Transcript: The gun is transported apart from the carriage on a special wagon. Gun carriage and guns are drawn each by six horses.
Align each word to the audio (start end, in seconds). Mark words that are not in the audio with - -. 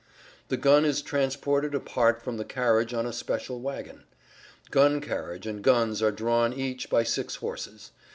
The 0.47 0.57
gun 0.57 0.83
is 0.83 1.03
transported 1.03 1.75
apart 1.75 2.23
from 2.23 2.37
the 2.37 2.43
carriage 2.43 2.91
on 2.91 3.05
a 3.05 3.13
special 3.13 3.59
wagon. 3.61 4.05
Gun 4.71 4.99
carriage 4.99 5.45
and 5.45 5.61
guns 5.63 6.01
are 6.01 6.11
drawn 6.11 6.53
each 6.53 6.89
by 6.89 7.03
six 7.03 7.35
horses. 7.35 7.91